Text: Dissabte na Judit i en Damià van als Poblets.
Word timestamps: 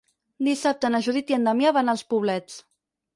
Dissabte 0.45 0.89
na 0.93 1.01
Judit 1.07 1.33
i 1.33 1.35
en 1.37 1.45
Damià 1.49 1.73
van 1.75 1.91
als 1.93 2.03
Poblets. 2.15 2.57